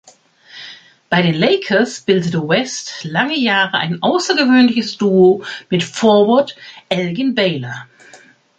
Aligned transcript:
Bei 1.11 1.21
den 1.21 1.35
Lakers 1.35 2.01
bildete 2.01 2.49
West 2.49 3.03
lange 3.03 3.37
Jahre 3.37 3.75
ein 3.77 4.01
außergewöhnliches 4.01 4.97
Duo 4.97 5.43
mit 5.69 5.83
Forward 5.83 6.55
Elgin 6.89 7.35
Baylor. 7.35 7.85